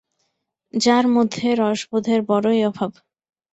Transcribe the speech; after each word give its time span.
যার 0.73 1.05
মধ্যে 1.07 1.47
রসবোধের 1.61 2.19
বড়োই 2.21 2.59
অভাব। 2.65 2.91